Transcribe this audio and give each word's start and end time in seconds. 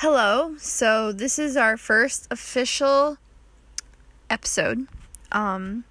Hello. 0.00 0.54
So 0.58 1.10
this 1.10 1.40
is 1.40 1.56
our 1.56 1.76
first 1.76 2.28
official 2.30 3.18
episode. 4.30 4.86
Um 5.32 5.82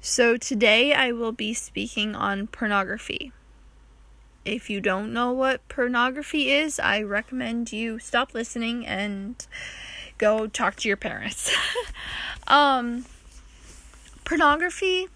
so 0.00 0.38
today 0.38 0.94
I 0.94 1.12
will 1.12 1.32
be 1.32 1.52
speaking 1.52 2.14
on 2.14 2.46
pornography. 2.46 3.32
If 4.46 4.70
you 4.70 4.80
don't 4.80 5.12
know 5.12 5.32
what 5.32 5.68
pornography 5.68 6.50
is, 6.50 6.80
I 6.80 7.02
recommend 7.02 7.74
you 7.74 7.98
stop 7.98 8.32
listening 8.32 8.86
and 8.86 9.46
go 10.16 10.46
talk 10.46 10.76
to 10.76 10.88
your 10.88 10.96
parents. 10.96 11.54
um 12.48 13.04
pornography 14.24 15.08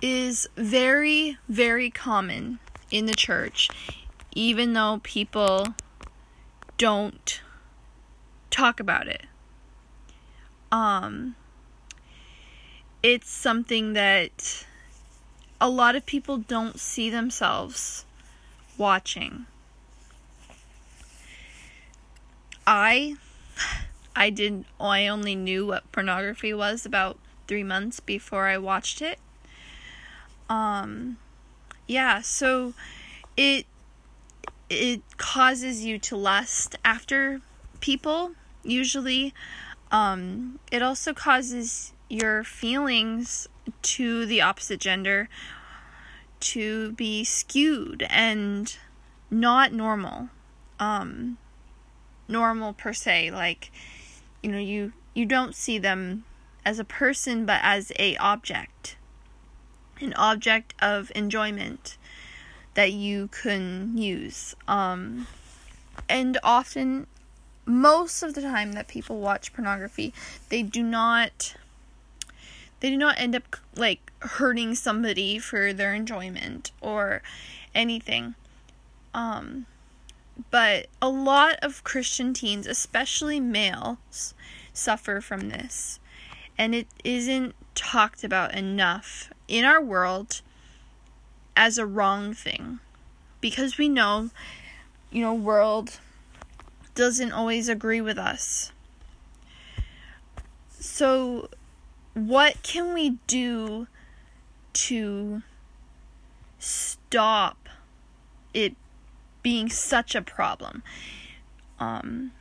is 0.00 0.46
very 0.56 1.36
very 1.48 1.90
common 1.90 2.60
in 2.92 3.06
the 3.06 3.14
church 3.14 3.68
even 4.36 4.74
though 4.74 5.00
people 5.02 5.74
don't 6.78 7.42
talk 8.50 8.80
about 8.80 9.08
it. 9.08 9.26
Um, 10.72 11.36
it's 13.02 13.30
something 13.30 13.92
that 13.92 14.64
a 15.60 15.68
lot 15.68 15.96
of 15.96 16.06
people 16.06 16.38
don't 16.38 16.78
see 16.78 17.10
themselves 17.10 18.04
watching. 18.76 19.46
I 22.66 23.16
I 24.14 24.30
didn't. 24.30 24.66
I 24.80 25.06
only 25.06 25.34
knew 25.34 25.66
what 25.66 25.90
pornography 25.90 26.52
was 26.52 26.84
about 26.84 27.18
3 27.46 27.62
months 27.64 27.98
before 28.00 28.46
I 28.46 28.58
watched 28.58 29.00
it. 29.00 29.18
Um 30.48 31.18
yeah, 31.86 32.20
so 32.20 32.74
it 33.36 33.66
it 34.70 35.02
causes 35.16 35.84
you 35.84 35.98
to 35.98 36.16
lust 36.16 36.76
after 36.84 37.40
people 37.80 38.32
usually. 38.62 39.34
Um, 39.90 40.58
it 40.70 40.82
also 40.82 41.14
causes 41.14 41.92
your 42.08 42.44
feelings 42.44 43.48
to 43.82 44.26
the 44.26 44.40
opposite 44.40 44.80
gender 44.80 45.28
to 46.40 46.92
be 46.92 47.24
skewed 47.24 48.06
and 48.10 48.76
not 49.30 49.72
normal. 49.72 50.28
Um, 50.78 51.38
normal 52.28 52.74
per 52.74 52.92
se 52.92 53.30
like 53.30 53.72
you 54.42 54.52
know 54.52 54.58
you 54.58 54.92
you 55.14 55.24
don't 55.24 55.54
see 55.54 55.78
them 55.78 56.24
as 56.64 56.78
a 56.78 56.84
person 56.84 57.46
but 57.46 57.58
as 57.62 57.90
a 57.98 58.16
object 58.18 58.96
an 60.00 60.12
object 60.14 60.74
of 60.80 61.10
enjoyment 61.14 61.96
that 62.74 62.92
you 62.92 63.28
can 63.28 63.96
use. 63.96 64.54
Um, 64.66 65.26
and 66.08 66.38
often, 66.42 67.06
most 67.66 68.22
of 68.22 68.34
the 68.34 68.42
time 68.42 68.72
that 68.72 68.88
people 68.88 69.18
watch 69.18 69.52
pornography, 69.52 70.14
they 70.48 70.62
do 70.62 70.82
not 70.82 71.54
they 72.80 72.90
do 72.90 72.96
not 72.96 73.18
end 73.18 73.34
up 73.34 73.56
like 73.74 74.12
hurting 74.20 74.74
somebody 74.74 75.38
for 75.38 75.72
their 75.72 75.94
enjoyment 75.94 76.70
or 76.80 77.22
anything. 77.74 78.34
Um, 79.12 79.66
but 80.50 80.86
a 81.02 81.08
lot 81.08 81.56
of 81.60 81.82
Christian 81.82 82.32
teens, 82.32 82.66
especially 82.66 83.40
males, 83.40 84.34
suffer 84.72 85.20
from 85.20 85.48
this. 85.48 85.98
And 86.56 86.74
it 86.74 86.86
isn't 87.04 87.54
talked 87.74 88.22
about 88.24 88.54
enough 88.54 89.30
in 89.48 89.64
our 89.64 89.82
world 89.82 90.40
as 91.58 91.76
a 91.76 91.84
wrong 91.84 92.32
thing. 92.32 92.78
Because 93.40 93.76
we 93.76 93.88
know 93.88 94.30
you 95.10 95.20
know 95.20 95.34
world 95.34 95.98
doesn't 96.94 97.32
always 97.32 97.68
agree 97.68 98.00
with 98.00 98.16
us. 98.16 98.72
So 100.70 101.50
what 102.14 102.62
can 102.62 102.94
we 102.94 103.18
do 103.26 103.88
to 104.72 105.42
stop 106.58 107.68
it 108.54 108.76
being 109.42 109.68
such 109.68 110.14
a 110.14 110.22
problem? 110.22 110.82
Um 111.80 112.32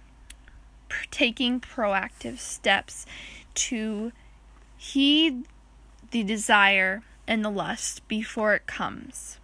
taking 1.11 1.59
proactive 1.59 2.39
steps 2.39 3.05
to 3.55 4.11
heed 4.77 5.43
the 6.11 6.23
desire 6.23 7.01
and 7.27 7.43
the 7.43 7.49
lust 7.49 8.07
before 8.07 8.53
it 8.53 8.65
comes. 8.65 9.37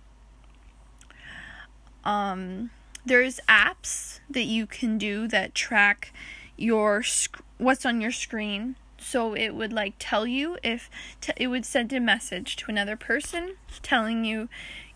Um, 2.03 2.69
there's 3.05 3.39
apps 3.47 4.19
that 4.29 4.43
you 4.43 4.65
can 4.65 4.97
do 4.97 5.27
that 5.27 5.53
track 5.53 6.13
your 6.57 7.03
sc- 7.03 7.41
what's 7.57 7.85
on 7.85 8.01
your 8.01 8.11
screen. 8.11 8.75
So 8.97 9.35
it 9.35 9.53
would 9.53 9.73
like 9.73 9.95
tell 9.99 10.25
you 10.25 10.57
if 10.63 10.89
t- 11.19 11.33
it 11.35 11.47
would 11.47 11.65
send 11.65 11.91
a 11.91 11.99
message 11.99 12.55
to 12.57 12.71
another 12.71 12.95
person 12.95 13.55
telling 13.81 14.23
you, 14.23 14.47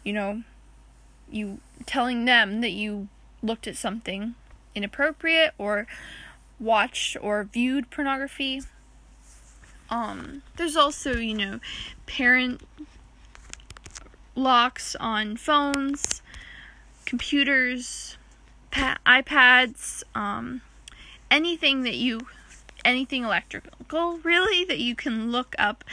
you 0.03 0.13
know, 0.13 0.43
you 1.29 1.59
telling 1.85 2.25
them 2.25 2.61
that 2.61 2.71
you 2.71 3.09
looked 3.43 3.67
at 3.67 3.75
something 3.75 4.35
inappropriate 4.73 5.53
or 5.57 5.87
watched 6.59 7.17
or 7.21 7.43
viewed 7.43 7.89
pornography 7.89 8.61
um, 9.89 10.41
there's 10.57 10.75
also, 10.75 11.13
you 11.17 11.33
know, 11.33 11.59
parent 12.05 12.61
locks 14.35 14.95
on 14.99 15.37
phones, 15.37 16.21
computers, 17.05 18.17
pa- 18.71 18.97
iPads, 19.05 20.03
um, 20.13 20.61
anything 21.31 21.83
that 21.83 21.95
you, 21.95 22.27
anything 22.83 23.23
electrical 23.23 24.19
really 24.23 24.65
that 24.65 24.79
you 24.79 24.95
can 24.95 25.31
look 25.31 25.55
up 25.57 25.83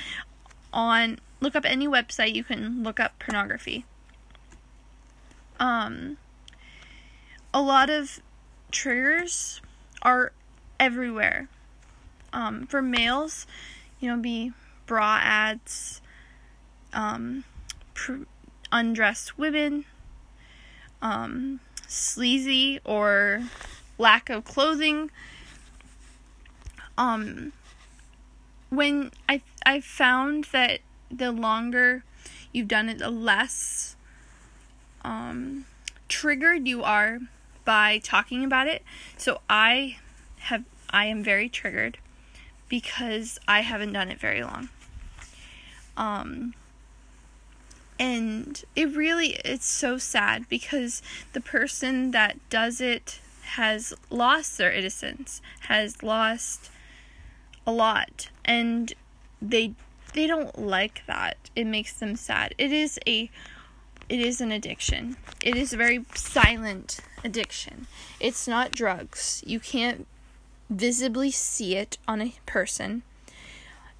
on, 0.72 1.18
look 1.40 1.54
up 1.54 1.64
any 1.64 1.86
website, 1.86 2.34
you 2.34 2.44
can 2.44 2.82
look 2.82 2.98
up 3.00 3.18
pornography. 3.18 3.84
Um, 5.60 6.16
a 7.52 7.62
lot 7.62 7.88
of 7.88 8.20
triggers 8.72 9.60
are 10.02 10.32
everywhere. 10.80 11.48
Um, 12.32 12.66
for 12.66 12.82
males, 12.82 13.46
you 14.04 14.10
know, 14.10 14.18
be 14.18 14.52
bra 14.84 15.18
ads, 15.22 16.02
um, 16.92 17.42
pr- 17.94 18.24
undressed 18.70 19.38
women, 19.38 19.86
um, 21.00 21.60
sleazy 21.86 22.80
or 22.84 23.44
lack 23.96 24.28
of 24.28 24.44
clothing. 24.44 25.10
Um, 26.98 27.54
when 28.68 29.10
I 29.26 29.40
I 29.64 29.80
found 29.80 30.48
that 30.52 30.80
the 31.10 31.32
longer 31.32 32.04
you've 32.52 32.68
done 32.68 32.90
it, 32.90 32.98
the 32.98 33.10
less 33.10 33.96
um, 35.02 35.64
triggered 36.08 36.68
you 36.68 36.82
are 36.82 37.20
by 37.64 38.00
talking 38.04 38.44
about 38.44 38.66
it. 38.66 38.82
So 39.16 39.40
I 39.48 39.96
have 40.40 40.64
I 40.90 41.06
am 41.06 41.24
very 41.24 41.48
triggered 41.48 41.96
because 42.68 43.38
I 43.46 43.60
haven't 43.60 43.92
done 43.92 44.10
it 44.10 44.18
very 44.18 44.42
long. 44.42 44.68
Um, 45.96 46.54
and 47.98 48.62
it 48.74 48.94
really 48.94 49.38
it's 49.44 49.66
so 49.66 49.98
sad 49.98 50.48
because 50.48 51.02
the 51.32 51.40
person 51.40 52.10
that 52.10 52.36
does 52.50 52.80
it 52.80 53.20
has 53.54 53.94
lost 54.10 54.58
their 54.58 54.72
innocence, 54.72 55.40
has 55.68 56.02
lost 56.02 56.70
a 57.66 57.72
lot, 57.72 58.30
and 58.44 58.92
they 59.40 59.74
they 60.12 60.26
don't 60.26 60.58
like 60.58 61.02
that. 61.06 61.36
It 61.54 61.66
makes 61.66 61.92
them 61.92 62.16
sad. 62.16 62.54
It 62.58 62.72
is 62.72 62.98
a 63.06 63.30
it 64.08 64.20
is 64.20 64.40
an 64.40 64.52
addiction. 64.52 65.16
It 65.40 65.56
is 65.56 65.72
a 65.72 65.76
very 65.76 66.04
silent 66.14 67.00
addiction. 67.22 67.86
It's 68.20 68.48
not 68.48 68.72
drugs. 68.72 69.42
You 69.46 69.60
can't 69.60 70.06
visibly 70.70 71.30
see 71.30 71.76
it 71.76 71.98
on 72.06 72.20
a 72.20 72.34
person. 72.46 73.02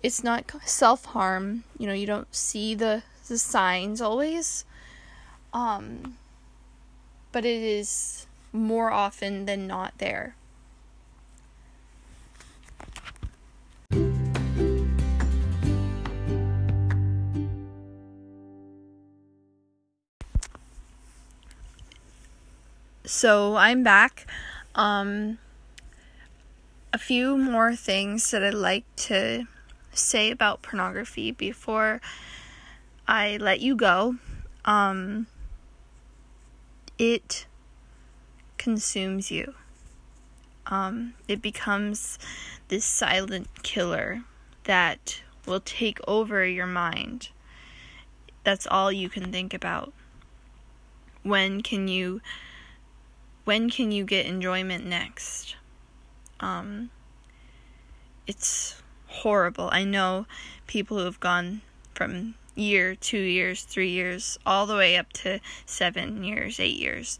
It's 0.02 0.22
not 0.22 0.50
self 0.64 1.06
harm. 1.06 1.64
You 1.78 1.87
know, 1.87 1.94
you 1.94 2.06
don't 2.06 2.34
see 2.34 2.75
the 2.75 3.02
the 3.28 3.38
signs 3.38 4.00
always. 4.00 4.64
Um, 5.52 6.16
but 7.32 7.44
it 7.44 7.62
is 7.62 8.26
more 8.52 8.90
often 8.90 9.46
than 9.46 9.66
not 9.66 9.94
there. 9.99 10.37
So 23.06 23.56
I'm 23.56 23.82
back. 23.82 24.26
Um, 24.75 25.38
a 26.94 26.99
few 26.99 27.37
more 27.37 27.75
things 27.75 28.31
that 28.31 28.44
I'd 28.44 28.55
like 28.55 28.85
to 28.94 29.49
say 29.93 30.31
about 30.31 30.62
pornography 30.62 31.32
before 31.32 32.00
I 33.08 33.37
let 33.37 33.58
you 33.58 33.75
go. 33.75 34.14
Um, 34.64 35.26
it 36.96 37.46
consumes 38.58 39.32
you. 39.32 39.55
Um, 40.69 41.14
it 41.26 41.43
becomes 41.43 42.17
this 42.69 42.85
silent 42.85 43.49
killer 43.64 44.23
that 44.62 45.20
will 45.46 45.61
take 45.61 45.99
over 46.06 46.46
your 46.46 46.69
mind. 46.69 47.31
That's 48.44 48.69
all 48.69 48.93
you 48.93 49.08
can 49.08 49.32
think 49.32 49.52
about. 49.52 49.93
When 51.25 51.61
can 51.61 51.88
you 51.88 52.20
when 53.43 53.69
can 53.69 53.91
you 53.91 54.05
get 54.05 54.26
enjoyment 54.26 54.87
next? 54.87 55.56
Um, 56.40 56.90
it's 58.26 58.82
horrible. 59.06 59.69
I 59.72 59.84
know 59.84 60.26
people 60.66 60.98
who 60.98 61.04
have 61.04 61.20
gone 61.20 61.62
from 61.94 62.34
year, 62.54 62.94
two 62.94 63.19
years, 63.19 63.62
three 63.62 63.90
years, 63.90 64.38
all 64.46 64.66
the 64.66 64.76
way 64.76 64.96
up 64.96 65.12
to 65.12 65.40
seven 65.66 66.25
years, 66.25 66.58
eight 66.60 66.78
years. 66.78 67.19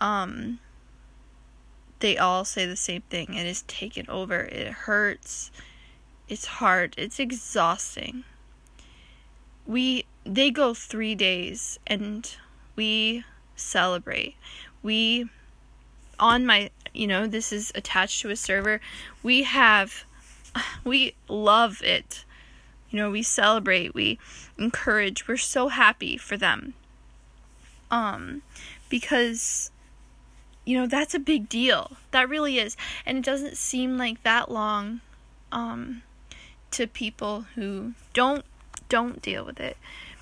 Um, 0.00 0.58
they 2.00 2.16
all 2.16 2.44
say 2.44 2.66
the 2.66 2.76
same 2.76 3.02
thing. 3.02 3.34
It 3.34 3.46
is 3.46 3.62
taken 3.62 4.06
over. 4.08 4.40
It 4.40 4.68
hurts. 4.68 5.50
It's 6.28 6.46
hard. 6.46 6.94
It's 6.96 7.18
exhausting. 7.18 8.24
We 9.66 10.06
they 10.24 10.50
go 10.50 10.74
3 10.74 11.14
days 11.14 11.78
and 11.86 12.36
we 12.76 13.24
celebrate. 13.56 14.36
We 14.82 15.28
on 16.18 16.44
my, 16.44 16.70
you 16.92 17.06
know, 17.06 17.26
this 17.26 17.52
is 17.52 17.72
attached 17.74 18.20
to 18.22 18.30
a 18.30 18.36
server. 18.36 18.80
We 19.22 19.42
have 19.44 20.04
we 20.84 21.14
love 21.28 21.82
it. 21.82 22.24
You 22.90 22.98
know, 22.98 23.10
we 23.10 23.22
celebrate, 23.22 23.94
we 23.94 24.18
encourage. 24.58 25.28
We're 25.28 25.36
so 25.36 25.68
happy 25.68 26.16
for 26.16 26.36
them. 26.36 26.74
Um 27.90 28.42
because 28.88 29.70
you 30.66 30.78
know, 30.78 30.86
that's 30.86 31.14
a 31.14 31.18
big 31.18 31.48
deal. 31.48 31.96
That 32.10 32.28
really 32.28 32.58
is. 32.58 32.76
And 33.06 33.18
it 33.18 33.24
doesn't 33.24 33.56
seem 33.56 33.96
like 33.96 34.22
that 34.22 34.50
long 34.50 35.00
um 35.52 36.02
to 36.72 36.86
people 36.86 37.46
who 37.54 37.94
don't 38.12 38.44
don't 38.88 39.22
deal 39.22 39.44
with 39.44 39.60
it. 39.60 39.76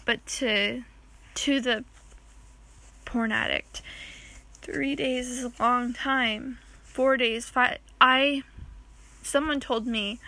But 0.04 0.24
to 0.26 0.84
to 1.34 1.60
the 1.60 1.84
porn 3.04 3.32
addict, 3.32 3.82
three 4.72 4.94
days 4.94 5.28
is 5.28 5.44
a 5.44 5.52
long 5.58 5.92
time. 5.92 6.58
Four 6.82 7.16
days, 7.16 7.48
five. 7.48 7.78
I. 8.00 8.42
Someone 9.22 9.60
told 9.60 9.86
me 9.86 10.20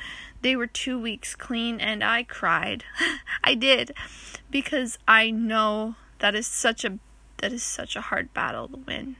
they 0.42 0.56
were 0.56 0.66
two 0.66 0.98
weeks 0.98 1.34
clean, 1.34 1.81
and 1.81 2.02
I 2.02 2.22
cried. 2.22 2.84
I 3.44 3.54
did, 3.54 3.92
because 4.50 4.98
I 5.06 5.31
know 5.31 5.96
that 6.19 6.34
is 6.34 6.46
such 6.46 6.84
a 6.84 6.98
that 7.38 7.52
is 7.52 7.62
such 7.62 7.96
a 7.96 8.00
hard 8.00 8.32
battle 8.32 8.69
to 8.69 8.76
win. 8.78 9.16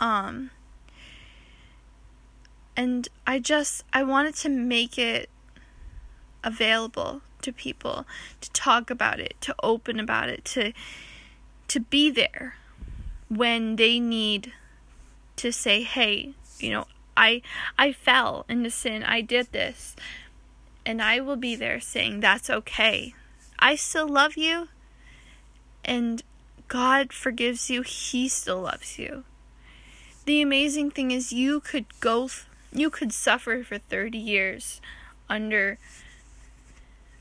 Um. 0.00 0.50
And 2.78 3.08
I 3.26 3.38
just 3.38 3.84
I 3.92 4.02
wanted 4.02 4.34
to 4.36 4.50
make 4.50 4.98
it 4.98 5.30
available 6.44 7.22
to 7.40 7.52
people 7.52 8.06
to 8.42 8.50
talk 8.50 8.90
about 8.90 9.18
it, 9.18 9.34
to 9.40 9.54
open 9.62 9.98
about 9.98 10.28
it, 10.28 10.44
to 10.46 10.72
to 11.68 11.80
be 11.80 12.10
there 12.10 12.56
when 13.28 13.76
they 13.76 13.98
need 13.98 14.52
to 15.36 15.52
say, 15.52 15.82
"Hey, 15.82 16.34
you 16.58 16.70
know, 16.70 16.86
I 17.16 17.42
I 17.78 17.92
fell 17.92 18.44
into 18.48 18.70
sin. 18.70 19.02
I 19.02 19.20
did 19.20 19.52
this." 19.52 19.96
And 20.84 21.02
I 21.02 21.20
will 21.20 21.36
be 21.36 21.56
there 21.56 21.80
saying, 21.80 22.20
"That's 22.20 22.48
okay. 22.48 23.14
I 23.58 23.76
still 23.76 24.08
love 24.08 24.36
you." 24.36 24.68
And 25.84 26.22
God 26.68 27.12
forgives 27.12 27.70
you. 27.70 27.82
He 27.82 28.28
still 28.28 28.60
loves 28.60 28.98
you. 28.98 29.24
The 30.24 30.42
amazing 30.42 30.90
thing 30.90 31.12
is 31.12 31.32
you 31.32 31.60
could 31.60 31.86
go 32.00 32.28
you 32.72 32.90
could 32.90 33.12
suffer 33.12 33.62
for 33.64 33.78
30 33.78 34.18
years 34.18 34.80
under 35.28 35.78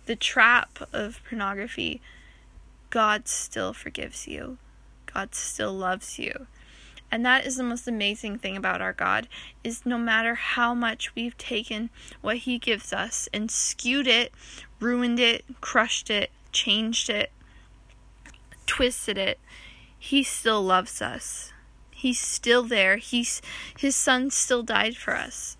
the 0.05 0.15
trap 0.15 0.79
of 0.91 1.21
pornography. 1.27 2.01
God 2.89 3.27
still 3.27 3.73
forgives 3.73 4.27
you. 4.27 4.57
God 5.15 5.33
still 5.33 5.73
loves 5.73 6.19
you. 6.19 6.47
And 7.09 7.25
that 7.25 7.45
is 7.45 7.55
the 7.55 7.63
most 7.63 7.87
amazing 7.87 8.39
thing 8.39 8.57
about 8.57 8.81
our 8.81 8.91
God 8.91 9.29
is 9.63 9.85
no 9.85 9.97
matter 9.97 10.35
how 10.35 10.73
much 10.73 11.15
we've 11.15 11.37
taken 11.37 11.89
what 12.19 12.37
he 12.37 12.57
gives 12.57 12.91
us 12.91 13.29
and 13.33 13.49
skewed 13.49 14.07
it, 14.07 14.33
ruined 14.81 15.19
it, 15.19 15.45
crushed 15.61 16.09
it, 16.09 16.31
changed 16.51 17.09
it, 17.09 17.31
twisted 18.65 19.17
it, 19.17 19.39
he 19.97 20.21
still 20.21 20.61
loves 20.61 21.01
us. 21.01 21.53
He's 21.91 22.19
still 22.19 22.63
there. 22.63 22.97
He's 22.97 23.41
his 23.79 23.95
son 23.95 24.29
still 24.31 24.63
died 24.63 24.97
for 24.97 25.15
us. 25.15 25.55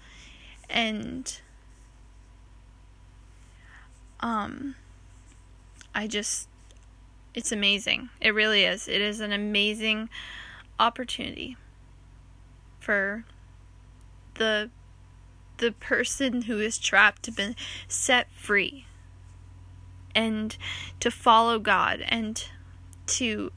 And 0.70 1.40
um 4.20 4.76
I 5.94 6.08
just 6.08 6.50
it's 7.36 7.52
amazing. 7.52 8.10
It 8.22 8.34
really 8.34 8.64
is. 8.64 8.88
It 8.88 9.02
is 9.02 9.20
an 9.20 9.32
amazing 9.32 10.10
opportunity 10.80 11.58
for 12.80 13.26
the 14.36 14.70
the 15.58 15.72
person 15.72 16.44
who 16.44 16.60
is 16.60 16.78
trapped 16.78 17.24
to 17.24 17.32
be 17.32 17.56
set 17.88 18.30
free 18.32 18.86
and 20.14 20.58
to 21.00 21.10
follow 21.10 21.60
God 21.60 22.04
and 22.10 22.46
to 23.08 23.52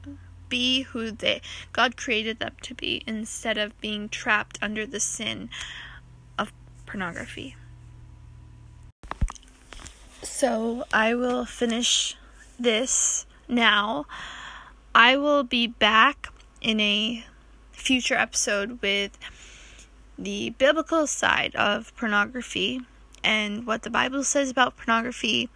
be 0.47 0.83
who 0.83 1.11
they 1.11 1.41
God 1.73 1.97
created 1.97 2.39
them 2.39 2.53
to 2.61 2.73
be 2.73 3.03
instead 3.05 3.57
of 3.57 3.79
being 3.81 4.09
trapped 4.09 4.57
under 4.61 4.85
the 4.85 4.99
sin 4.99 5.49
of 6.37 6.51
pornography. 6.85 7.55
So 10.23 10.85
I 10.93 11.15
will 11.15 11.45
finish 11.45 12.15
this 12.57 13.25
now. 13.49 14.05
I 14.93 15.17
will 15.17 15.43
be 15.43 15.67
back 15.67 16.27
in 16.61 16.79
a 16.79 17.25
future 17.71 18.15
episode 18.15 18.81
with 18.81 19.17
the 20.17 20.51
biblical 20.51 21.07
side 21.07 21.55
of 21.55 21.95
pornography 21.95 22.81
and 23.23 23.65
what 23.65 23.83
the 23.83 23.89
Bible 23.89 24.23
says 24.23 24.49
about 24.49 24.77
pornography 24.77 25.49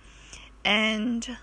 and 0.63 1.37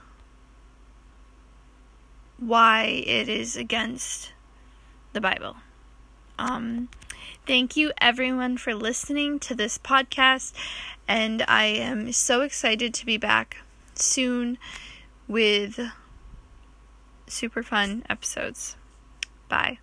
why 2.38 2.84
it 2.84 3.28
is 3.28 3.56
against 3.56 4.32
the 5.12 5.20
Bible. 5.20 5.56
Um, 6.38 6.88
thank 7.46 7.76
you 7.76 7.92
everyone 8.00 8.56
for 8.56 8.74
listening 8.74 9.38
to 9.40 9.54
this 9.54 9.76
podcast, 9.76 10.54
and 11.06 11.44
I 11.46 11.64
am 11.64 12.12
so 12.12 12.40
excited 12.40 12.94
to 12.94 13.06
be 13.06 13.18
back 13.18 13.58
soon 13.94 14.56
with 15.28 15.78
super 17.30 17.62
fun 17.62 18.04
episodes. 18.08 18.76
Bye. 19.48 19.78